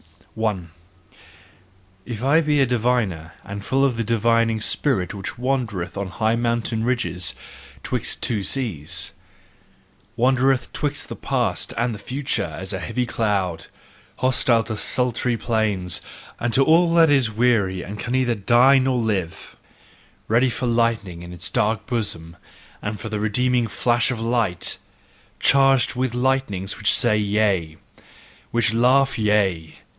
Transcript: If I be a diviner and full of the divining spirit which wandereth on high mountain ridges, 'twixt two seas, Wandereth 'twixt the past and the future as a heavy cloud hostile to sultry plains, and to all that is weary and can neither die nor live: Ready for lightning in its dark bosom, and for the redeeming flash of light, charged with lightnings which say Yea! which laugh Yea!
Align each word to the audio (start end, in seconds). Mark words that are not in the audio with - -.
If 2.07 2.23
I 2.23 2.41
be 2.41 2.59
a 2.61 2.65
diviner 2.65 3.33
and 3.43 3.63
full 3.63 3.85
of 3.85 3.97
the 3.97 4.03
divining 4.03 4.59
spirit 4.59 5.13
which 5.13 5.37
wandereth 5.37 5.95
on 5.95 6.07
high 6.07 6.35
mountain 6.35 6.83
ridges, 6.83 7.35
'twixt 7.83 8.23
two 8.23 8.41
seas, 8.41 9.11
Wandereth 10.17 10.73
'twixt 10.73 11.07
the 11.09 11.15
past 11.15 11.75
and 11.77 11.93
the 11.93 11.99
future 11.99 12.51
as 12.57 12.73
a 12.73 12.79
heavy 12.79 13.05
cloud 13.05 13.67
hostile 14.17 14.63
to 14.63 14.77
sultry 14.77 15.37
plains, 15.37 16.01
and 16.39 16.51
to 16.55 16.63
all 16.65 16.91
that 16.95 17.11
is 17.11 17.29
weary 17.29 17.83
and 17.83 17.99
can 17.99 18.13
neither 18.13 18.33
die 18.33 18.79
nor 18.79 18.97
live: 18.97 19.55
Ready 20.27 20.49
for 20.49 20.65
lightning 20.65 21.21
in 21.21 21.31
its 21.31 21.49
dark 21.51 21.85
bosom, 21.85 22.35
and 22.81 22.99
for 22.99 23.09
the 23.09 23.19
redeeming 23.19 23.67
flash 23.67 24.09
of 24.09 24.19
light, 24.19 24.79
charged 25.39 25.93
with 25.93 26.15
lightnings 26.15 26.77
which 26.77 26.91
say 26.91 27.17
Yea! 27.17 27.77
which 28.49 28.73
laugh 28.73 29.19
Yea! 29.19 29.75